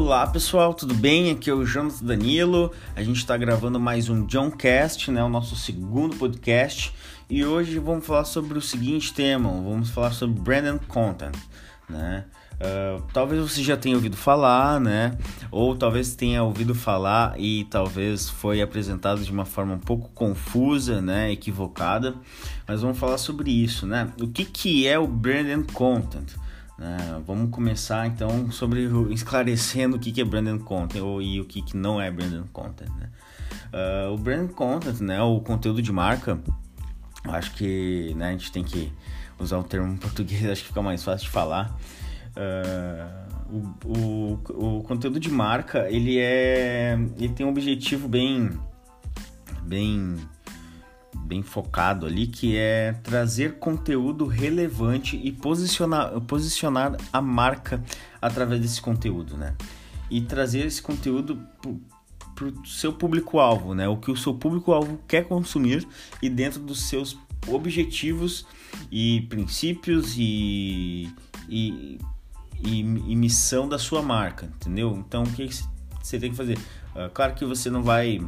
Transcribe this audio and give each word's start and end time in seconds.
Olá 0.00 0.24
pessoal, 0.28 0.72
tudo 0.74 0.94
bem? 0.94 1.32
Aqui 1.32 1.50
é 1.50 1.52
o 1.52 1.66
Jonas 1.66 2.00
Danilo. 2.00 2.70
A 2.94 3.02
gente 3.02 3.16
está 3.16 3.36
gravando 3.36 3.80
mais 3.80 4.08
um 4.08 4.24
Johncast, 4.26 5.10
né? 5.10 5.24
O 5.24 5.28
nosso 5.28 5.56
segundo 5.56 6.16
podcast. 6.16 6.94
E 7.28 7.44
hoje 7.44 7.80
vamos 7.80 8.06
falar 8.06 8.24
sobre 8.24 8.56
o 8.56 8.62
seguinte 8.62 9.12
tema: 9.12 9.50
vamos 9.50 9.90
falar 9.90 10.12
sobre 10.12 10.40
branded 10.40 10.78
content, 10.86 11.34
né? 11.90 12.26
Uh, 12.54 13.02
talvez 13.12 13.42
você 13.42 13.60
já 13.60 13.76
tenha 13.76 13.96
ouvido 13.96 14.16
falar, 14.16 14.80
né? 14.80 15.18
Ou 15.50 15.74
talvez 15.74 16.14
tenha 16.14 16.44
ouvido 16.44 16.76
falar 16.76 17.34
e 17.36 17.64
talvez 17.64 18.30
foi 18.30 18.62
apresentado 18.62 19.20
de 19.20 19.32
uma 19.32 19.44
forma 19.44 19.74
um 19.74 19.80
pouco 19.80 20.08
confusa, 20.10 21.02
né? 21.02 21.32
Equivocada. 21.32 22.14
Mas 22.68 22.82
vamos 22.82 22.98
falar 22.98 23.18
sobre 23.18 23.50
isso, 23.50 23.84
né? 23.84 24.12
O 24.22 24.28
que, 24.28 24.44
que 24.44 24.86
é 24.86 24.96
o 24.96 25.08
branded 25.08 25.72
content? 25.72 26.36
Uh, 26.78 27.20
vamos 27.26 27.50
começar 27.50 28.06
então 28.06 28.52
sobre 28.52 28.88
esclarecendo 29.10 29.96
o 29.96 29.98
que, 29.98 30.12
que 30.12 30.20
é 30.20 30.24
branded 30.24 30.60
content 30.60 31.02
ou, 31.02 31.20
e 31.20 31.40
o 31.40 31.44
que, 31.44 31.60
que 31.60 31.76
não 31.76 32.00
é 32.00 32.08
branded 32.08 32.44
content. 32.52 32.88
Né? 32.94 33.10
Uh, 33.72 34.14
o 34.14 34.16
branded 34.16 34.54
content, 34.54 35.00
né? 35.00 35.20
O 35.20 35.40
conteúdo 35.40 35.82
de 35.82 35.92
marca. 35.92 36.40
Acho 37.24 37.52
que 37.54 38.14
né, 38.14 38.28
a 38.28 38.32
gente 38.32 38.52
tem 38.52 38.62
que 38.62 38.92
usar 39.40 39.58
o 39.58 39.64
termo 39.64 39.88
em 39.92 39.96
português, 39.96 40.44
acho 40.46 40.62
que 40.62 40.68
fica 40.68 40.80
mais 40.80 41.02
fácil 41.02 41.26
de 41.26 41.32
falar. 41.32 41.76
Uh, 42.36 43.28
o, 43.84 44.38
o, 44.52 44.78
o 44.78 44.82
conteúdo 44.84 45.18
de 45.18 45.30
marca 45.30 45.90
ele 45.90 46.18
é 46.18 46.96
ele 47.16 47.30
tem 47.30 47.44
um 47.44 47.48
objetivo 47.48 48.06
bem 48.06 48.50
bem 49.62 50.16
bem 51.28 51.42
focado 51.42 52.06
ali 52.06 52.26
que 52.26 52.56
é 52.56 52.94
trazer 53.02 53.58
conteúdo 53.58 54.26
relevante 54.26 55.20
e 55.22 55.30
posicionar 55.30 56.18
posicionar 56.22 56.96
a 57.12 57.20
marca 57.20 57.82
através 58.20 58.60
desse 58.60 58.80
conteúdo 58.80 59.36
né 59.36 59.54
e 60.10 60.22
trazer 60.22 60.64
esse 60.66 60.80
conteúdo 60.80 61.38
para 62.34 62.46
o 62.46 62.66
seu 62.66 62.92
público-alvo, 62.92 63.74
né? 63.74 63.88
O 63.88 63.96
que 63.96 64.10
o 64.10 64.16
seu 64.16 64.32
público-alvo 64.32 65.00
quer 65.08 65.26
consumir 65.26 65.86
e 66.22 66.30
dentro 66.30 66.60
dos 66.60 66.88
seus 66.88 67.18
objetivos 67.46 68.46
e 68.90 69.26
princípios 69.28 70.14
e, 70.16 71.12
e 71.48 71.98
e, 72.60 72.80
e, 72.80 73.14
missão 73.14 73.68
da 73.68 73.78
sua 73.78 74.02
marca, 74.02 74.46
entendeu? 74.46 74.96
Então, 75.06 75.22
o 75.22 75.30
que, 75.30 75.48
você 76.02 76.18
tem 76.18 76.30
que 76.30 76.36
fazer? 76.36 76.58
Uh, 76.58 77.08
claro 77.14 77.34
que 77.34 77.44
você 77.44 77.70
não 77.70 77.84
vai 77.84 78.20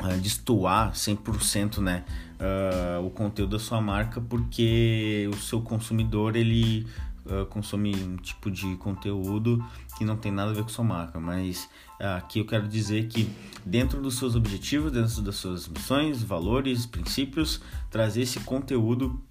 uh, 0.00 0.18
destoar 0.20 0.92
100% 0.92 1.78
né, 1.78 2.04
uh, 2.38 3.04
o 3.04 3.10
conteúdo 3.10 3.50
da 3.50 3.58
sua 3.58 3.80
marca, 3.80 4.20
porque 4.20 5.28
o 5.32 5.36
seu 5.36 5.60
consumidor 5.60 6.36
ele 6.36 6.86
uh, 7.26 7.46
consome 7.46 7.94
um 7.94 8.16
tipo 8.16 8.50
de 8.50 8.76
conteúdo 8.76 9.64
que 9.98 10.04
não 10.04 10.16
tem 10.16 10.32
nada 10.32 10.50
a 10.50 10.54
ver 10.54 10.62
com 10.62 10.68
sua 10.68 10.84
marca, 10.84 11.20
mas 11.20 11.68
aqui 12.16 12.40
eu 12.40 12.44
quero 12.44 12.66
dizer 12.66 13.06
que 13.06 13.30
dentro 13.64 14.00
dos 14.02 14.16
seus 14.16 14.34
objetivos, 14.34 14.90
dentro 14.90 15.22
das 15.22 15.36
suas 15.36 15.68
missões, 15.68 16.22
valores, 16.22 16.84
princípios, 16.84 17.60
trazer 17.90 18.22
esse 18.22 18.40
conteúdo 18.40 19.22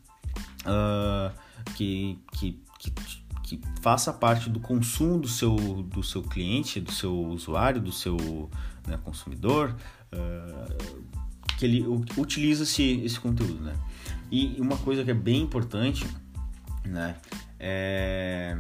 que, 1.75 2.17
que, 2.31 2.61
que 2.79 2.93
que 3.51 3.59
faça 3.81 4.13
parte 4.13 4.49
do 4.49 4.61
consumo 4.61 5.19
do 5.19 5.27
seu, 5.27 5.55
do 5.83 6.01
seu 6.01 6.23
cliente, 6.23 6.79
do 6.79 6.91
seu 6.91 7.13
usuário, 7.13 7.81
do 7.81 7.91
seu 7.91 8.49
né, 8.87 8.97
consumidor, 9.03 9.75
uh, 10.13 11.01
que 11.57 11.65
ele 11.65 11.85
utiliza 12.17 12.63
esse, 12.63 13.01
esse 13.01 13.19
conteúdo, 13.19 13.61
né? 13.63 13.75
E 14.31 14.55
uma 14.59 14.77
coisa 14.77 15.03
que 15.03 15.11
é 15.11 15.15
bem 15.15 15.41
importante, 15.41 16.05
né, 16.85 17.17
é 17.59 18.57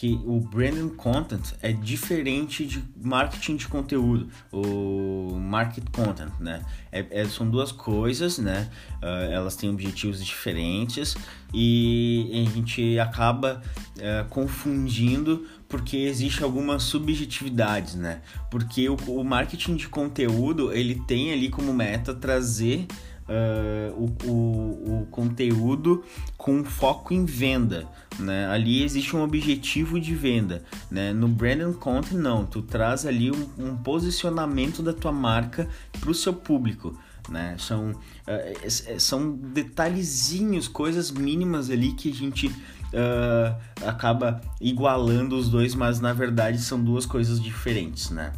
que 0.00 0.18
o 0.24 0.40
branding 0.40 0.88
content 0.88 1.52
é 1.60 1.74
diferente 1.74 2.64
de 2.64 2.82
marketing 2.96 3.56
de 3.56 3.68
conteúdo, 3.68 4.30
o 4.50 5.36
market 5.38 5.84
content, 5.92 6.32
né? 6.40 6.64
É, 6.90 7.06
é, 7.10 7.24
são 7.26 7.50
duas 7.50 7.70
coisas, 7.70 8.38
né? 8.38 8.70
Uh, 9.02 9.30
elas 9.30 9.56
têm 9.56 9.68
objetivos 9.68 10.24
diferentes 10.24 11.14
e 11.52 12.46
a 12.46 12.50
gente 12.50 12.98
acaba 12.98 13.62
uh, 13.96 14.28
confundindo 14.28 15.46
porque 15.68 15.96
existe 15.98 16.42
algumas 16.42 16.82
subjetividades, 16.82 17.94
né? 17.94 18.22
Porque 18.50 18.88
o, 18.88 18.96
o 19.06 19.24
marketing 19.24 19.76
de 19.76 19.88
conteúdo 19.88 20.72
ele 20.72 20.96
tem 21.06 21.32
ali 21.32 21.48
como 21.48 21.72
meta 21.72 22.12
trazer 22.12 22.86
uh, 23.30 23.94
o, 23.94 24.28
o, 24.28 25.00
o, 25.02 25.06
conteúdo 25.06 26.02
com 26.36 26.64
foco 26.64 27.14
em 27.14 27.24
venda. 27.24 27.86
Né? 28.18 28.48
Ali 28.48 28.82
existe 28.82 29.16
um 29.16 29.22
objetivo 29.22 30.00
de 30.00 30.14
venda. 30.14 30.64
Né? 30.90 31.12
No 31.12 31.28
branding 31.28 31.72
content, 31.72 32.18
não. 32.18 32.44
Tu 32.44 32.62
traz 32.62 33.06
ali 33.06 33.30
um, 33.30 33.48
um 33.58 33.76
posicionamento 33.76 34.82
da 34.82 34.92
tua 34.92 35.12
marca 35.12 35.68
para 36.00 36.10
o 36.10 36.14
seu 36.14 36.34
público. 36.34 36.98
Né? 37.30 37.56
São, 37.58 37.90
uh, 37.92 39.00
são 39.00 39.36
detalhezinhos, 39.36 40.66
coisas 40.66 41.10
mínimas 41.10 41.70
ali 41.70 41.92
que 41.92 42.10
a 42.10 42.14
gente 42.14 42.48
uh, 42.48 43.56
acaba 43.86 44.40
igualando 44.60 45.36
os 45.36 45.48
dois, 45.48 45.74
mas 45.74 46.00
na 46.00 46.12
verdade 46.12 46.58
são 46.58 46.82
duas 46.82 47.06
coisas 47.06 47.40
diferentes, 47.40 48.10
né? 48.10 48.32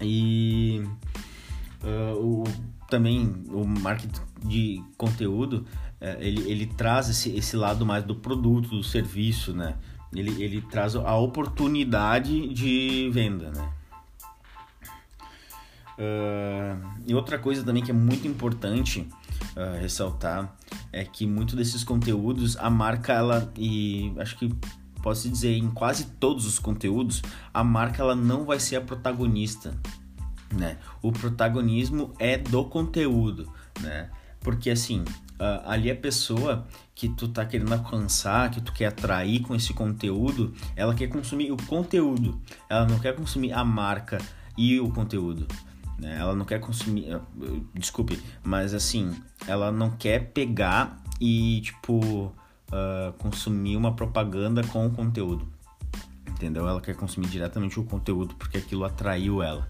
E 0.00 0.82
uh, 1.82 2.16
o 2.16 2.44
também 2.88 3.44
o 3.48 3.66
marketing 3.66 4.20
de 4.44 4.80
conteúdo 4.96 5.66
ele, 6.20 6.48
ele 6.48 6.66
traz 6.66 7.08
esse, 7.08 7.30
esse 7.30 7.56
lado 7.56 7.84
mais 7.84 8.04
do 8.04 8.14
produto, 8.14 8.68
do 8.68 8.82
serviço, 8.84 9.52
né? 9.52 9.74
Ele, 10.14 10.42
ele 10.42 10.62
traz 10.62 10.94
a 10.94 11.16
oportunidade 11.16 12.48
de 12.54 13.10
venda, 13.12 13.50
né? 13.50 13.72
Uh, 15.98 16.86
e 17.06 17.14
outra 17.14 17.38
coisa 17.38 17.64
também 17.64 17.82
que 17.82 17.90
é 17.90 17.94
muito 17.94 18.28
importante 18.28 19.08
uh, 19.56 19.80
ressaltar 19.80 20.54
é 20.92 21.04
que 21.04 21.26
muito 21.26 21.56
desses 21.56 21.82
conteúdos 21.82 22.56
a 22.58 22.68
marca 22.68 23.14
ela 23.14 23.50
e 23.56 24.12
acho 24.18 24.36
que 24.36 24.54
posso 25.02 25.26
dizer 25.26 25.56
em 25.56 25.70
quase 25.70 26.04
todos 26.20 26.44
os 26.44 26.58
conteúdos 26.58 27.22
a 27.54 27.64
marca 27.64 28.02
ela 28.02 28.14
não 28.14 28.44
vai 28.44 28.60
ser 28.60 28.76
a 28.76 28.80
protagonista 28.82 29.74
né? 30.52 30.78
O 31.02 31.12
protagonismo 31.12 32.12
é 32.18 32.36
do 32.36 32.64
conteúdo, 32.64 33.50
né? 33.80 34.10
Porque 34.40 34.70
assim, 34.70 35.00
uh, 35.00 35.62
ali 35.66 35.90
a 35.90 35.96
pessoa 35.96 36.66
que 36.94 37.08
tu 37.08 37.28
tá 37.28 37.44
querendo 37.44 37.72
alcançar, 37.72 38.50
que 38.50 38.60
tu 38.60 38.72
quer 38.72 38.86
atrair 38.86 39.40
com 39.40 39.54
esse 39.54 39.74
conteúdo, 39.74 40.54
ela 40.74 40.94
quer 40.94 41.08
consumir 41.08 41.52
o 41.52 41.56
conteúdo. 41.56 42.40
Ela 42.68 42.86
não 42.86 42.98
quer 42.98 43.14
consumir 43.14 43.52
a 43.52 43.64
marca 43.64 44.18
e 44.56 44.78
o 44.80 44.88
conteúdo. 44.90 45.46
Né? 45.98 46.16
Ela 46.18 46.34
não 46.34 46.44
quer 46.44 46.60
consumir. 46.60 47.20
Desculpe, 47.74 48.22
mas 48.42 48.74
assim, 48.74 49.14
ela 49.46 49.72
não 49.72 49.90
quer 49.90 50.30
pegar 50.32 51.02
e, 51.20 51.60
tipo, 51.62 52.26
uh, 52.26 53.12
consumir 53.18 53.76
uma 53.76 53.94
propaganda 53.94 54.62
com 54.64 54.86
o 54.86 54.90
conteúdo. 54.90 55.48
Entendeu? 56.28 56.68
Ela 56.68 56.80
quer 56.80 56.94
consumir 56.94 57.28
diretamente 57.28 57.80
o 57.80 57.84
conteúdo 57.84 58.34
porque 58.34 58.58
aquilo 58.58 58.84
atraiu 58.84 59.42
ela. 59.42 59.66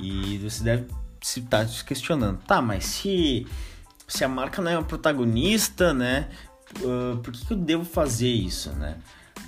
E 0.00 0.38
você 0.38 0.64
deve 0.64 0.88
se 1.20 1.40
estar 1.40 1.60
tá 1.60 1.68
se 1.68 1.84
questionando, 1.84 2.38
tá, 2.42 2.60
mas 2.60 2.84
se, 2.84 3.46
se 4.06 4.24
a 4.24 4.28
marca 4.28 4.60
não 4.60 4.70
é 4.70 4.76
uma 4.76 4.84
protagonista, 4.84 5.94
né? 5.94 6.28
Uh, 6.80 7.16
por 7.18 7.32
que, 7.32 7.46
que, 7.46 7.52
eu 7.52 7.56
devo 7.56 7.84
fazer 7.84 8.28
isso, 8.28 8.70
né? 8.72 8.98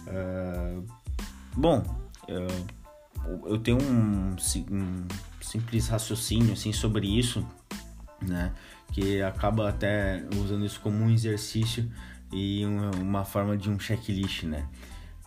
Uh, 0.06 0.87
bom, 1.55 1.84
eu, 2.28 2.47
eu 3.47 3.59
tenho 3.59 3.78
um, 3.83 4.37
um, 4.71 5.06
simples 5.46 5.88
raciocínio 5.88 6.52
assim 6.52 6.72
sobre 6.72 7.06
isso, 7.06 7.46
né? 8.20 8.52
Que 8.92 9.22
acaba 9.22 9.68
até 9.68 10.24
usando 10.36 10.64
isso 10.64 10.80
como 10.80 10.96
um 10.96 11.10
exercício 11.10 11.90
e 12.32 12.64
uma, 12.64 13.25
forma 13.25 13.56
de 13.56 13.70
um 13.70 13.78
checklist, 13.78 14.44
né? 14.44 14.66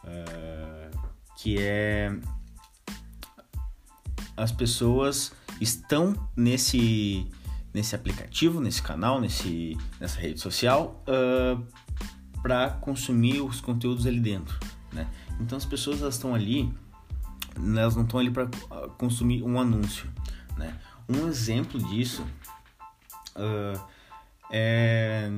Uh, 0.03 0.97
que 1.37 1.57
é 1.59 2.11
as 4.35 4.51
pessoas 4.51 5.33
estão 5.59 6.15
nesse 6.35 7.27
nesse 7.73 7.95
aplicativo, 7.95 8.59
nesse 8.59 8.81
canal, 8.81 9.21
nesse, 9.21 9.77
nessa 9.99 10.19
rede 10.19 10.39
social 10.39 11.03
uh, 11.07 11.63
para 12.41 12.71
consumir 12.71 13.41
os 13.41 13.61
conteúdos 13.61 14.07
ali 14.07 14.19
dentro, 14.19 14.57
né? 14.91 15.07
Então 15.39 15.57
as 15.57 15.65
pessoas 15.65 16.01
estão 16.01 16.33
ali, 16.33 16.73
elas 17.59 17.95
não 17.95 18.03
estão 18.03 18.19
ali 18.19 18.31
para 18.31 18.47
consumir 18.97 19.43
um 19.43 19.59
anúncio, 19.59 20.09
né? 20.57 20.77
Um 21.07 21.27
exemplo 21.27 21.81
disso 21.81 22.25
uh, 23.35 23.79
é, 24.51 25.29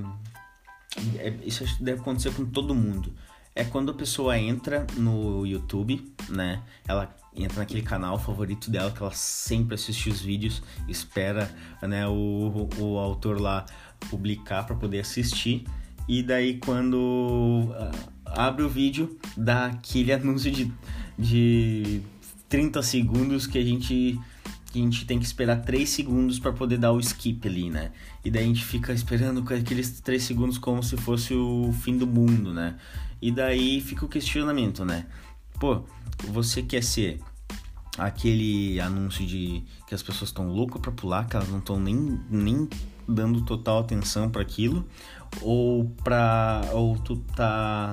é, 1.18 1.34
isso 1.44 1.66
deve 1.82 2.02
acontecer 2.02 2.34
com 2.34 2.46
todo 2.46 2.76
mundo. 2.76 3.14
É 3.54 3.64
quando 3.64 3.92
a 3.92 3.94
pessoa 3.94 4.38
entra 4.38 4.88
no 4.96 5.46
YouTube, 5.46 6.14
né? 6.30 6.62
Ela 6.88 7.14
entra 7.36 7.60
naquele 7.60 7.82
canal 7.82 8.18
favorito 8.18 8.70
dela 8.70 8.92
que 8.92 9.02
ela 9.02 9.14
sempre 9.14 9.76
assiste 9.76 10.10
os 10.10 10.22
vídeos, 10.22 10.62
espera 10.88 11.50
né, 11.82 12.08
o, 12.08 12.70
o 12.78 12.98
autor 12.98 13.40
lá 13.40 13.66
publicar 14.10 14.66
para 14.66 14.76
poder 14.76 15.00
assistir. 15.00 15.66
E 16.08 16.24
daí 16.24 16.60
quando 16.60 17.70
abre 18.26 18.64
o 18.64 18.70
vídeo, 18.70 19.18
dá 19.36 19.68
aquele 19.68 20.12
anúncio 20.14 20.52
de, 20.52 20.72
de 21.22 22.02
30 22.50 22.82
segundos 22.82 23.48
que 23.48 23.58
a 23.58 23.64
gente 23.64 24.20
que 24.72 24.80
a 24.80 24.84
gente 24.84 25.06
tem 25.06 25.20
que 25.20 25.26
esperar 25.26 25.58
3 25.64 25.90
segundos 25.90 26.40
para 26.40 26.54
poder 26.54 26.78
dar 26.78 26.94
o 26.94 27.00
skip 27.00 27.46
ali, 27.46 27.70
né? 27.70 27.92
E 28.24 28.32
daí 28.32 28.44
a 28.44 28.48
gente 28.48 28.64
fica 28.64 28.94
esperando 28.94 29.44
aqueles 29.54 30.00
3 30.00 30.24
segundos 30.24 30.58
como 30.58 30.82
se 30.82 30.96
fosse 30.96 31.34
o 31.34 31.74
fim 31.82 31.98
do 31.98 32.08
mundo, 32.08 32.54
né? 32.54 32.78
E 33.22 33.32
daí 33.32 33.82
fica 33.82 34.06
o 34.06 34.08
questionamento, 34.08 34.86
né? 34.86 35.08
Pô, 35.60 35.84
você 36.30 36.64
quer 36.64 36.84
ser 36.84 37.20
aquele 37.98 38.80
anúncio 38.80 39.26
de 39.28 39.62
que 39.86 39.94
as 39.94 40.02
pessoas 40.02 40.30
estão 40.30 40.48
loucas 40.48 40.82
para 40.82 40.92
pular, 40.92 41.28
que 41.28 41.36
elas 41.36 41.50
não 41.50 41.60
estão 41.60 41.78
nem, 41.78 42.20
nem 42.30 42.68
dando 43.08 43.42
total 43.42 43.80
atenção 43.80 44.30
para 44.30 44.42
aquilo, 44.42 44.88
ou 45.42 45.86
para 46.04 46.62
ou 46.72 46.98
tu 46.98 47.18
tá 47.36 47.92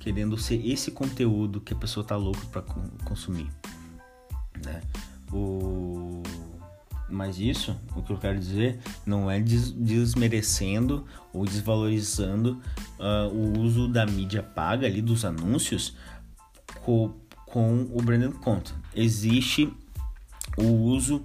querendo 0.00 0.36
ser 0.36 0.66
esse 0.66 0.90
conteúdo 0.90 1.60
que 1.60 1.72
a 1.72 1.76
pessoa 1.76 2.04
tá 2.04 2.16
louca 2.16 2.44
para 2.46 2.62
consumir, 3.04 3.48
né? 4.64 4.80
O 5.32 6.22
mas 7.12 7.40
isso, 7.40 7.76
o 7.96 8.02
que 8.02 8.12
eu 8.12 8.18
quero 8.18 8.38
dizer, 8.38 8.78
não 9.04 9.28
é 9.28 9.40
des 9.40 9.72
desmerecendo 9.72 11.04
ou 11.32 11.44
desvalorizando 11.44 12.62
uh, 12.98 13.28
o 13.34 13.58
uso 13.58 13.88
da 13.88 14.06
mídia 14.06 14.42
paga 14.42 14.86
ali 14.86 15.02
dos 15.02 15.24
anúncios 15.24 15.96
com, 16.82 17.12
com 17.46 17.88
o 17.92 18.00
branded 18.00 18.32
content. 18.34 18.76
Existe 18.94 19.72
o 20.56 20.66
uso 20.66 21.22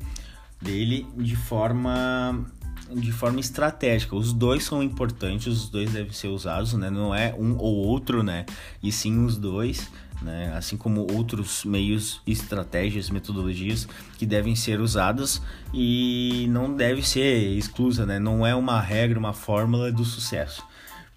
dele 0.59 1.05
de 1.17 1.35
forma 1.35 2.45
de 2.91 3.11
forma 3.11 3.39
estratégica. 3.39 4.15
Os 4.15 4.33
dois 4.33 4.63
são 4.63 4.83
importantes, 4.83 5.47
os 5.47 5.69
dois 5.69 5.91
devem 5.91 6.11
ser 6.11 6.27
usados, 6.27 6.73
né? 6.73 6.89
Não 6.89 7.13
é 7.13 7.33
um 7.33 7.57
ou 7.57 7.75
outro, 7.75 8.23
né? 8.23 8.45
E 8.81 8.91
sim 8.91 9.25
os 9.25 9.37
dois, 9.37 9.89
né? 10.21 10.53
Assim 10.55 10.77
como 10.77 11.11
outros 11.11 11.65
meios, 11.65 12.21
estratégias, 12.25 13.09
metodologias 13.09 13.87
que 14.17 14.25
devem 14.25 14.55
ser 14.55 14.79
usadas 14.79 15.41
e 15.73 16.47
não 16.49 16.75
deve 16.75 17.01
ser 17.01 17.57
exclusa, 17.57 18.05
né? 18.05 18.19
Não 18.19 18.45
é 18.45 18.55
uma 18.55 18.79
regra, 18.79 19.17
uma 19.17 19.33
fórmula 19.33 19.91
do 19.91 20.05
sucesso. 20.05 20.63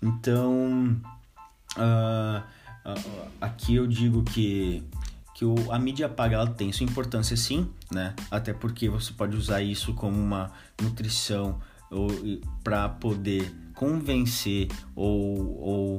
Então, 0.02 0.96
uh, 1.76 2.42
uh, 2.88 3.28
aqui 3.40 3.74
eu 3.74 3.86
digo 3.86 4.22
que 4.22 4.82
que 5.38 5.44
o, 5.44 5.54
a 5.70 5.78
mídia 5.78 6.08
paga 6.08 6.34
ela 6.34 6.48
tem 6.48 6.72
sua 6.72 6.82
importância 6.82 7.36
sim, 7.36 7.70
né? 7.92 8.12
Até 8.28 8.52
porque 8.52 8.88
você 8.88 9.12
pode 9.12 9.36
usar 9.36 9.62
isso 9.62 9.94
como 9.94 10.20
uma 10.20 10.50
nutrição 10.82 11.60
para 12.64 12.88
poder 12.88 13.48
convencer 13.72 14.66
ou, 14.96 15.60
ou 15.60 15.98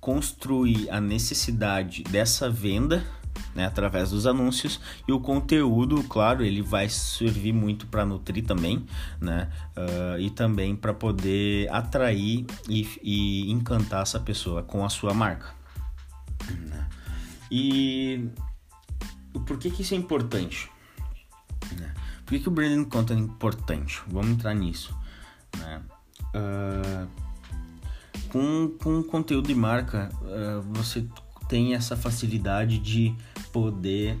construir 0.00 0.90
a 0.90 1.00
necessidade 1.00 2.02
dessa 2.02 2.50
venda 2.50 3.06
né, 3.54 3.66
através 3.66 4.10
dos 4.10 4.26
anúncios 4.26 4.80
e 5.06 5.12
o 5.12 5.20
conteúdo, 5.20 6.02
claro, 6.02 6.44
ele 6.44 6.60
vai 6.60 6.88
servir 6.88 7.52
muito 7.52 7.86
para 7.86 8.04
nutrir 8.04 8.44
também, 8.44 8.84
né, 9.20 9.48
uh, 9.76 10.18
e 10.18 10.28
também 10.28 10.74
para 10.74 10.92
poder 10.92 11.72
atrair 11.72 12.44
e, 12.68 12.88
e, 13.00 13.52
encantar 13.52 14.02
essa 14.02 14.18
pessoa 14.18 14.64
com 14.64 14.84
a 14.84 14.88
sua 14.88 15.14
marca. 15.14 15.54
Né? 16.50 16.88
E 17.48 18.28
por 19.40 19.58
que, 19.58 19.70
que 19.70 19.82
isso 19.82 19.94
é 19.94 19.96
importante? 19.96 20.70
Né? 21.78 21.94
Por 22.24 22.32
que, 22.32 22.40
que 22.40 22.48
o 22.48 22.52
branding 22.52 22.84
content 22.84 23.18
é 23.18 23.20
importante? 23.20 24.00
Vamos 24.08 24.30
entrar 24.30 24.54
nisso. 24.54 24.96
Né? 25.58 25.82
Uh, 26.34 27.08
com, 28.28 28.74
com 28.78 29.02
conteúdo 29.02 29.48
de 29.48 29.54
marca, 29.54 30.08
uh, 30.22 30.62
você 30.72 31.06
tem 31.48 31.74
essa 31.74 31.96
facilidade 31.96 32.78
de 32.78 33.14
poder 33.52 34.18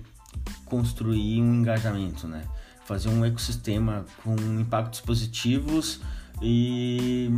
construir 0.66 1.40
um 1.40 1.54
engajamento, 1.54 2.26
né? 2.26 2.44
Fazer 2.84 3.08
um 3.08 3.24
ecossistema 3.24 4.04
com 4.22 4.34
impactos 4.60 5.00
positivos 5.00 6.00
e, 6.42 7.30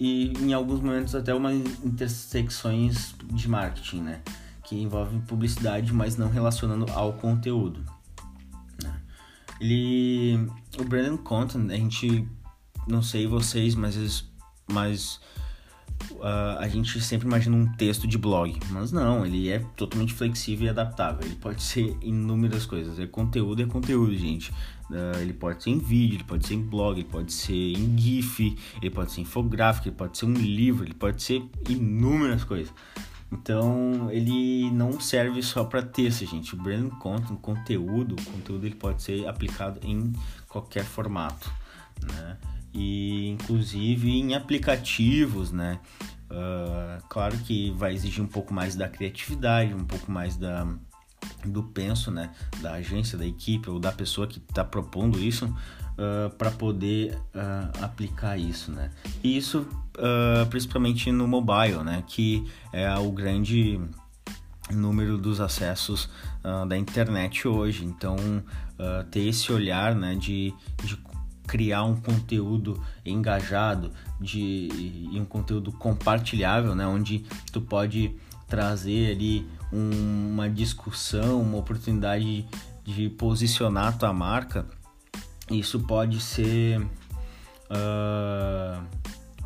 e 0.00 0.32
em 0.40 0.52
alguns 0.52 0.80
momentos 0.80 1.14
até 1.14 1.34
umas 1.34 1.54
intersecções 1.84 3.14
de 3.24 3.48
marketing, 3.48 4.02
né? 4.02 4.20
Que 4.68 4.76
envolve 4.76 5.18
publicidade, 5.20 5.92
mas 5.92 6.16
não 6.16 6.28
relacionando 6.28 6.84
ao 6.92 7.14
conteúdo. 7.14 7.82
Né? 8.82 9.00
Ele, 9.60 10.46
o 10.78 10.84
branding 10.84 11.16
content, 11.16 11.70
a 11.70 11.76
gente, 11.76 12.28
não 12.86 13.02
sei 13.02 13.26
vocês, 13.26 13.74
mas, 13.74 14.26
mas 14.70 15.20
uh, 16.12 16.58
a 16.58 16.68
gente 16.68 17.00
sempre 17.00 17.26
imagina 17.26 17.56
um 17.56 17.72
texto 17.76 18.06
de 18.06 18.18
blog, 18.18 18.60
mas 18.70 18.92
não, 18.92 19.24
ele 19.24 19.48
é 19.48 19.58
totalmente 19.74 20.12
flexível 20.12 20.66
e 20.66 20.68
adaptável. 20.68 21.24
Ele 21.24 21.36
pode 21.36 21.62
ser 21.62 21.96
inúmeras 22.02 22.66
coisas. 22.66 22.98
É 22.98 23.06
conteúdo, 23.06 23.62
é 23.62 23.66
conteúdo, 23.66 24.14
gente. 24.14 24.50
Uh, 24.90 25.18
ele 25.20 25.32
pode 25.32 25.62
ser 25.62 25.70
em 25.70 25.78
vídeo, 25.78 26.16
ele 26.16 26.24
pode 26.24 26.46
ser 26.46 26.54
em 26.54 26.62
blog, 26.62 26.98
ele 26.98 27.08
pode 27.08 27.32
ser 27.32 27.72
em 27.72 27.98
GIF, 27.98 28.54
ele 28.82 28.90
pode 28.90 29.12
ser 29.12 29.22
infográfico, 29.22 29.88
ele 29.88 29.96
pode 29.96 30.18
ser 30.18 30.26
um 30.26 30.34
livro, 30.34 30.84
ele 30.84 30.94
pode 30.94 31.22
ser 31.22 31.42
inúmeras 31.68 32.44
coisas. 32.44 32.72
Então, 33.30 34.10
ele 34.10 34.70
não 34.70 34.98
serve 35.00 35.42
só 35.42 35.64
para 35.64 35.82
texto, 35.82 36.24
gente. 36.24 36.54
O 36.54 36.56
brand 36.56 36.90
content, 36.98 37.38
conteúdo, 37.40 38.14
o 38.14 38.24
conteúdo 38.24 38.66
ele 38.66 38.74
pode 38.74 39.02
ser 39.02 39.26
aplicado 39.28 39.78
em 39.82 40.12
qualquer 40.48 40.84
formato, 40.84 41.50
né? 42.02 42.38
E 42.72 43.28
inclusive 43.28 44.10
em 44.10 44.34
aplicativos, 44.34 45.52
né? 45.52 45.78
Uh, 46.30 47.02
claro 47.08 47.36
que 47.38 47.70
vai 47.72 47.94
exigir 47.94 48.22
um 48.22 48.26
pouco 48.26 48.52
mais 48.52 48.74
da 48.74 48.88
criatividade, 48.88 49.74
um 49.74 49.84
pouco 49.84 50.10
mais 50.10 50.36
da 50.36 50.66
do 51.44 51.62
penso, 51.62 52.10
né, 52.10 52.30
da 52.60 52.74
agência, 52.74 53.16
da 53.16 53.26
equipe 53.26 53.70
ou 53.70 53.78
da 53.78 53.92
pessoa 53.92 54.26
que 54.26 54.38
está 54.38 54.64
propondo 54.64 55.18
isso 55.18 55.46
uh, 55.46 56.30
para 56.36 56.50
poder 56.50 57.14
uh, 57.34 57.84
aplicar 57.84 58.38
isso, 58.38 58.70
né? 58.70 58.90
E 59.22 59.36
isso 59.36 59.66
uh, 59.96 60.46
principalmente 60.48 61.10
no 61.10 61.26
mobile, 61.26 61.82
né? 61.84 62.02
Que 62.06 62.46
é 62.72 62.92
o 62.98 63.10
grande 63.10 63.80
número 64.70 65.16
dos 65.16 65.40
acessos 65.40 66.10
da 66.68 66.76
internet 66.76 67.48
hoje. 67.48 67.86
Então, 67.86 68.16
ter 69.10 69.20
esse 69.20 69.50
olhar 69.50 69.94
né, 69.94 70.14
de, 70.14 70.52
de 70.84 70.98
criar 71.46 71.84
um 71.84 71.96
conteúdo 71.96 72.78
engajado 73.04 73.90
de, 74.20 74.68
e 75.10 75.18
um 75.18 75.24
conteúdo 75.24 75.72
compartilhável, 75.72 76.74
né, 76.74 76.86
onde 76.86 77.24
tu 77.50 77.62
pode 77.62 78.14
trazer 78.46 79.12
ali 79.12 79.48
uma 79.72 80.48
discussão, 80.48 81.42
uma 81.42 81.58
oportunidade 81.58 82.46
de, 82.84 83.08
posicionar 83.10 83.88
a 83.88 83.92
tua 83.92 84.12
marca. 84.12 84.66
Isso 85.50 85.80
pode 85.80 86.20
ser 86.20 86.80
uh, 86.80 88.82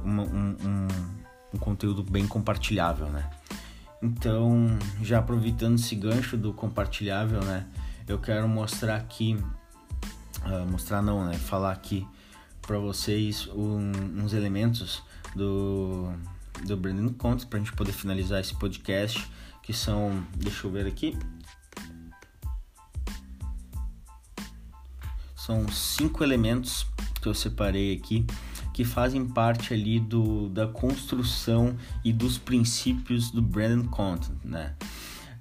uma, 0.02 0.22
um, 0.22 0.56
um, 0.64 0.88
um 1.54 1.58
conteúdo 1.58 2.02
bem 2.02 2.26
compartilhável, 2.26 3.08
né? 3.08 3.28
Então, 4.02 4.78
já 5.00 5.20
aproveitando 5.20 5.78
esse 5.78 5.94
gancho 5.94 6.36
do 6.36 6.52
compartilhável, 6.52 7.40
né? 7.42 7.66
Eu 8.08 8.18
quero 8.18 8.48
mostrar 8.48 8.96
aqui, 8.96 9.38
uh, 10.44 10.70
mostrar 10.70 11.02
não, 11.02 11.24
né? 11.24 11.34
Falar 11.34 11.72
aqui 11.72 12.06
para 12.60 12.78
vocês 12.78 13.46
um, 13.48 13.92
uns 14.16 14.32
elementos 14.32 15.02
do, 15.34 16.12
do 16.64 16.76
Branding 16.76 17.12
Content 17.12 17.48
para 17.48 17.58
a 17.58 17.62
gente 17.62 17.72
poder 17.72 17.92
finalizar 17.92 18.40
esse 18.40 18.54
podcast, 18.54 19.28
que 19.62 19.72
são, 19.72 20.24
deixa 20.36 20.66
eu 20.66 20.70
ver 20.70 20.86
aqui, 20.86 21.16
são 25.36 25.66
cinco 25.68 26.22
elementos 26.22 26.86
que 27.20 27.28
eu 27.28 27.34
separei 27.34 27.94
aqui 27.96 28.26
que 28.72 28.84
fazem 28.84 29.26
parte 29.26 29.74
ali 29.74 30.00
do, 30.00 30.48
da 30.48 30.66
construção 30.66 31.76
e 32.04 32.12
dos 32.12 32.38
princípios 32.38 33.30
do 33.30 33.42
brand 33.42 33.86
content, 33.88 34.34
né? 34.44 34.74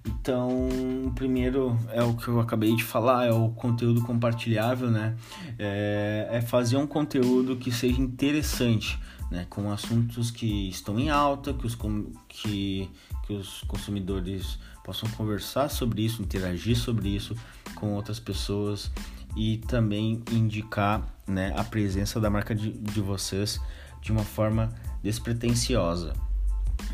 Então, 0.06 0.70
primeiro 1.16 1.78
é 1.90 2.01
o 2.04 2.16
que 2.16 2.28
eu 2.28 2.40
acabei 2.40 2.75
de 2.75 2.84
falar, 2.84 3.28
é 3.28 3.32
o 3.32 3.50
conteúdo 3.50 4.01
compartilhável, 4.01 4.90
né? 4.90 5.16
É, 5.58 6.28
é 6.32 6.42
fazer 6.42 6.78
um 6.78 6.88
conteúdo 6.88 7.56
que 7.56 7.72
seja 7.72 8.01
interessante, 8.01 9.00
né? 9.32 9.48
Com 9.50 9.72
assuntos 9.72 10.30
que 10.30 10.68
estão 10.68 11.00
em 11.00 11.10
alta, 11.10 11.54
que 11.54 11.66
os, 11.66 11.78
que, 12.28 12.90
que 13.26 13.34
os 13.34 13.62
consumidores 13.62 14.60
possam 14.84 15.10
conversar 15.12 15.70
sobre 15.70 16.04
isso, 16.04 16.22
interagir 16.22 16.78
sobre 16.78 17.10
isso 17.10 17.36
com 17.76 17.94
outras 17.94 18.20
pessoas 18.20 18.92
e 19.36 19.58
também 19.60 20.22
indicar 20.32 21.08
né, 21.26 21.54
a 21.56 21.64
presença 21.64 22.20
da 22.20 22.30
marca 22.30 22.54
de, 22.54 22.72
de 22.74 23.00
vocês 23.00 23.60
de 24.02 24.12
uma 24.12 24.24
forma 24.24 24.70
despretensiosa. 25.02 26.14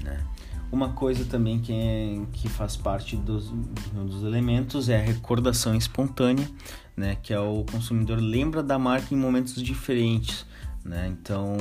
Né? 0.04 0.24
Uma 0.72 0.90
coisa 0.90 1.26
também 1.26 1.60
que, 1.60 1.74
é, 1.74 2.22
que 2.34 2.48
faz 2.48 2.76
parte 2.76 3.16
dos, 3.16 3.50
dos 3.50 4.24
elementos 4.24 4.90
é 4.90 5.00
a 5.00 5.02
recordação 5.02 5.74
espontânea, 5.74 6.48
né? 6.96 7.16
que 7.16 7.34
é 7.34 7.40
o 7.40 7.64
consumidor 7.64 8.20
lembra 8.20 8.62
da 8.62 8.78
marca 8.78 9.14
em 9.14 9.18
momentos 9.18 9.56
diferentes. 9.56 10.46
Né? 10.84 11.08
Então, 11.08 11.58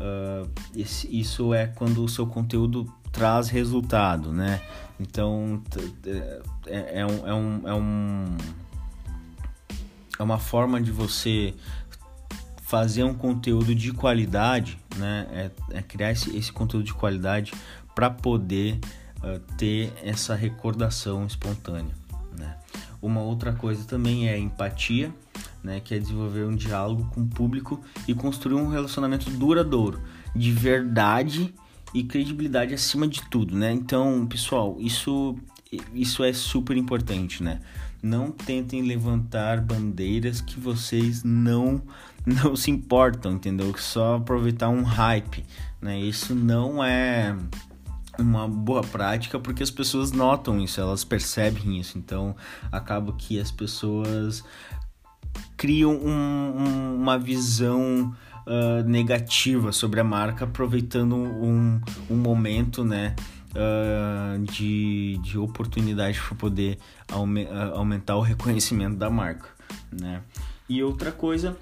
uh, 0.00 0.50
isso 1.08 1.54
é 1.54 1.66
quando 1.66 2.02
o 2.02 2.08
seu 2.08 2.26
conteúdo 2.26 2.92
traz 3.12 3.48
resultado, 3.48 4.32
né? 4.32 4.60
Então 4.98 5.62
é, 6.06 6.42
é, 6.66 7.00
é, 7.00 7.06
um, 7.06 7.68
é, 7.68 7.74
um, 7.74 8.36
é 10.18 10.22
uma 10.22 10.38
forma 10.38 10.80
de 10.80 10.90
você 10.90 11.54
fazer 12.62 13.04
um 13.04 13.14
conteúdo 13.14 13.74
de 13.74 13.92
qualidade, 13.92 14.78
né? 14.96 15.26
É, 15.32 15.78
é 15.78 15.82
criar 15.82 16.12
esse, 16.12 16.36
esse 16.36 16.52
conteúdo 16.52 16.86
de 16.86 16.94
qualidade 16.94 17.52
para 17.94 18.10
poder 18.10 18.80
uh, 19.18 19.38
ter 19.56 19.92
essa 20.02 20.34
recordação 20.34 21.24
espontânea, 21.26 21.94
né? 22.36 22.56
Uma 23.00 23.20
outra 23.20 23.52
coisa 23.52 23.84
também 23.84 24.28
é 24.28 24.38
empatia, 24.38 25.12
né? 25.64 25.80
Que 25.80 25.94
é 25.94 25.98
desenvolver 25.98 26.44
um 26.44 26.54
diálogo 26.54 27.08
com 27.12 27.22
o 27.22 27.26
público 27.26 27.80
e 28.06 28.14
construir 28.14 28.54
um 28.54 28.68
relacionamento 28.68 29.30
duradouro, 29.30 30.00
de 30.36 30.52
verdade 30.52 31.52
e 31.94 32.04
credibilidade 32.04 32.74
acima 32.74 33.08
de 33.08 33.22
tudo, 33.30 33.56
né? 33.56 33.72
Então, 33.72 34.26
pessoal, 34.26 34.76
isso 34.78 35.36
isso 35.92 36.22
é 36.22 36.32
super 36.32 36.76
importante, 36.76 37.42
né? 37.42 37.60
Não 38.02 38.30
tentem 38.30 38.82
levantar 38.82 39.60
bandeiras 39.60 40.40
que 40.40 40.60
vocês 40.60 41.24
não 41.24 41.82
não 42.26 42.54
se 42.54 42.70
importam, 42.70 43.32
entendeu? 43.32 43.74
Só 43.78 44.16
aproveitar 44.16 44.68
um 44.68 44.82
hype, 44.82 45.44
né? 45.80 45.98
Isso 45.98 46.34
não 46.34 46.82
é 46.82 47.36
uma 48.18 48.48
boa 48.48 48.82
prática 48.82 49.38
porque 49.40 49.62
as 49.62 49.70
pessoas 49.70 50.12
notam 50.12 50.60
isso, 50.60 50.80
elas 50.80 51.02
percebem 51.02 51.80
isso, 51.80 51.98
então 51.98 52.36
acaba 52.70 53.12
que 53.12 53.40
as 53.40 53.50
pessoas 53.50 54.44
criam 55.56 55.92
um, 55.92 56.54
um, 56.56 56.94
uma 56.96 57.18
visão 57.18 58.14
uh, 58.46 58.88
negativa 58.88 59.72
sobre 59.72 60.00
a 60.00 60.04
marca, 60.04 60.44
aproveitando 60.44 61.16
um, 61.16 61.80
um 62.10 62.16
momento, 62.16 62.84
né? 62.84 63.14
Uh, 63.54 64.42
de, 64.42 65.16
de 65.22 65.38
oportunidade 65.38 66.20
para 66.20 66.36
poder 66.36 66.76
uh, 67.12 67.76
aumentar 67.76 68.16
o 68.16 68.20
reconhecimento 68.20 68.96
da 68.96 69.08
marca, 69.08 69.48
né? 69.92 70.22
E 70.68 70.82
outra 70.82 71.12
coisa 71.12 71.56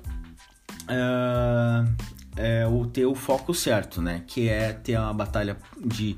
uh, 0.85 1.95
é 2.35 2.67
o 2.67 2.87
ter 2.87 3.05
o 3.05 3.15
foco 3.15 3.53
certo, 3.53 4.01
né? 4.01 4.23
Que 4.27 4.49
é 4.49 4.73
ter 4.73 4.99
uma 4.99 5.13
batalha 5.13 5.57
de 5.85 6.17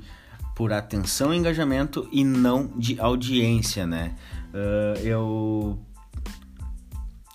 por 0.55 0.71
atenção 0.71 1.33
e 1.33 1.37
engajamento 1.37 2.07
e 2.09 2.23
não 2.23 2.67
de 2.67 2.97
audiência, 2.97 3.85
né? 3.85 4.15
eu, 5.03 5.03
eu 5.03 5.79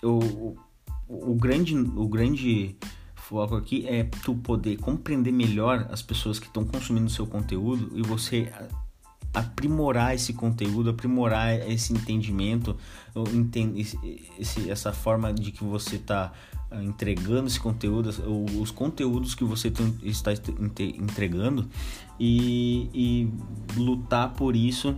o 0.02 1.35
grande 1.35 1.76
o 1.76 2.09
grande 2.09 2.76
foco 3.16 3.54
aqui 3.54 3.87
é 3.87 4.04
tu 4.25 4.35
poder 4.35 4.76
compreender 4.78 5.33
melhor 5.33 5.87
as 5.90 6.02
pessoas 6.02 6.38
que 6.38 6.47
estão 6.47 6.64
consumindo 6.64 7.07
o 7.07 7.11
seu 7.11 7.26
conteúdo 7.26 7.90
e 7.95 8.02
você 8.02 8.52
aprimorar 9.33 10.14
esse 10.14 10.33
conteúdo, 10.33 10.90
aprimorar 10.90 11.54
esse 11.71 11.92
entendimento, 11.92 12.76
esse, 14.37 14.69
essa 14.69 14.92
forma 14.92 15.33
de 15.33 15.52
que 15.52 15.62
você 15.62 15.97
está 15.97 16.33
ah, 16.71 16.83
entregando 16.83 17.47
esse 17.47 17.61
conteúdo, 17.61 18.11
os 18.61 18.73
conteúdos 18.73 19.37
que 19.37 19.45
você 19.45 19.73
está 20.02 20.33
entregando 20.33 21.69
e, 22.19 22.90
e 22.92 23.33
lutar 23.76 24.30
por 24.30 24.57
isso 24.57 24.97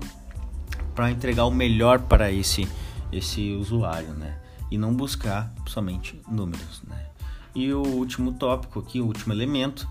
para 0.94 1.10
entregar 1.10 1.44
o 1.44 1.50
melhor 1.50 2.00
para 2.00 2.32
esse, 2.32 2.66
esse 3.12 3.52
usuário, 3.52 4.14
né? 4.14 4.41
E 4.72 4.78
não 4.78 4.94
buscar 4.94 5.52
somente 5.66 6.18
números, 6.26 6.82
né? 6.88 7.06
E 7.54 7.72
o 7.72 7.82
último 7.82 8.32
tópico 8.32 8.78
aqui, 8.80 9.00
o 9.00 9.06
último 9.06 9.34
elemento, 9.34 9.86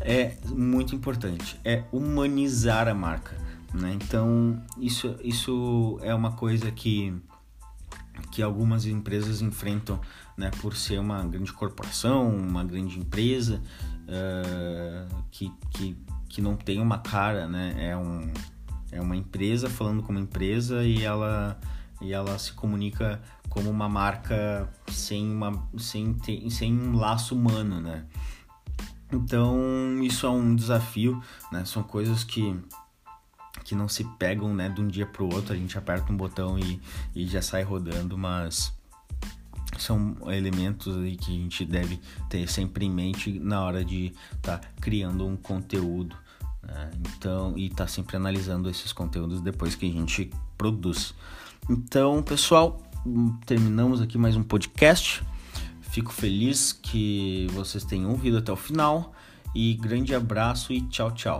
é 0.00 0.36
muito 0.50 0.94
importante, 0.94 1.58
é 1.64 1.84
humanizar 1.90 2.88
a 2.88 2.94
marca. 2.94 3.34
Né? 3.72 3.96
Então, 4.02 4.62
isso, 4.78 5.16
isso 5.22 5.98
é 6.02 6.14
uma 6.14 6.32
coisa 6.32 6.70
que, 6.70 7.14
que 8.30 8.42
algumas 8.42 8.84
empresas 8.86 9.40
enfrentam 9.40 9.98
né, 10.36 10.50
por 10.60 10.76
ser 10.76 10.98
uma 10.98 11.24
grande 11.24 11.52
corporação, 11.52 12.28
uma 12.28 12.62
grande 12.62 12.98
empresa 12.98 13.62
uh, 14.02 15.24
que, 15.30 15.50
que, 15.70 15.96
que 16.28 16.42
não 16.42 16.56
tem 16.56 16.80
uma 16.80 16.98
cara, 16.98 17.48
né? 17.48 17.74
é, 17.78 17.96
um, 17.96 18.30
é 18.92 19.00
uma 19.00 19.16
empresa 19.16 19.68
falando 19.68 20.02
como 20.02 20.18
empresa 20.18 20.84
e 20.84 21.02
ela, 21.02 21.58
e 22.00 22.12
ela 22.12 22.38
se 22.38 22.52
comunica 22.52 23.20
como 23.48 23.70
uma 23.70 23.88
marca 23.88 24.68
sem, 24.88 25.30
uma, 25.30 25.66
sem, 25.78 26.14
ter, 26.14 26.48
sem 26.50 26.72
um 26.72 26.96
laço 26.96 27.34
humano, 27.34 27.80
né? 27.80 28.04
Então 29.12 30.02
isso 30.02 30.26
é 30.26 30.30
um 30.30 30.54
desafio, 30.54 31.22
né? 31.52 31.64
São 31.64 31.82
coisas 31.82 32.24
que, 32.24 32.58
que 33.64 33.74
não 33.74 33.88
se 33.88 34.04
pegam 34.18 34.54
né, 34.54 34.68
de 34.68 34.80
um 34.80 34.88
dia 34.88 35.06
para 35.06 35.22
o 35.22 35.32
outro, 35.32 35.52
a 35.52 35.56
gente 35.56 35.78
aperta 35.78 36.12
um 36.12 36.16
botão 36.16 36.58
e, 36.58 36.80
e 37.14 37.26
já 37.26 37.40
sai 37.40 37.62
rodando, 37.62 38.18
mas 38.18 38.76
são 39.78 40.16
elementos 40.26 40.96
aí 40.96 41.16
que 41.16 41.30
a 41.30 41.38
gente 41.38 41.64
deve 41.64 42.00
ter 42.28 42.48
sempre 42.48 42.86
em 42.86 42.90
mente 42.90 43.38
na 43.38 43.62
hora 43.62 43.84
de 43.84 44.12
estar 44.36 44.58
tá 44.58 44.68
criando 44.80 45.26
um 45.26 45.36
conteúdo. 45.36 46.16
Né? 46.62 46.90
Então, 47.16 47.56
e 47.56 47.70
tá 47.70 47.86
sempre 47.86 48.16
analisando 48.16 48.68
esses 48.68 48.92
conteúdos 48.92 49.40
depois 49.40 49.74
que 49.74 49.88
a 49.88 49.92
gente 49.92 50.30
produz. 50.56 51.14
Então, 51.68 52.22
pessoal, 52.22 52.80
terminamos 53.44 54.00
aqui 54.00 54.16
mais 54.16 54.36
um 54.36 54.42
podcast. 54.42 55.24
Fico 55.80 56.12
feliz 56.12 56.72
que 56.72 57.48
vocês 57.50 57.82
tenham 57.82 58.10
ouvido 58.10 58.38
até 58.38 58.52
o 58.52 58.56
final 58.56 59.12
e 59.52 59.74
grande 59.74 60.14
abraço 60.14 60.72
e 60.72 60.80
tchau, 60.82 61.10
tchau. 61.10 61.38